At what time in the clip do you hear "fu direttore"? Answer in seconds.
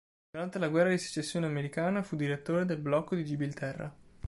2.01-2.65